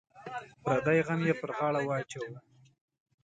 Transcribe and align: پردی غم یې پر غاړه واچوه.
پردی 0.63 0.99
غم 1.05 1.21
یې 1.27 1.33
پر 1.39 1.49
غاړه 1.57 1.81
واچوه. 1.87 2.37